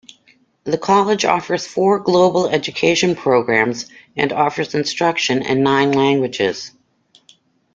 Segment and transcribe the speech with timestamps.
[0.63, 3.85] The college offers four global education programs
[4.17, 6.71] and offers instruction in nine languages.